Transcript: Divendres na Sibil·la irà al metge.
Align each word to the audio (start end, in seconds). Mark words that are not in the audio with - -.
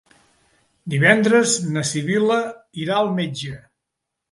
Divendres 0.93 1.53
na 1.77 1.85
Sibil·la 1.91 2.39
irà 2.87 2.99
al 3.03 3.13
metge. 3.23 3.55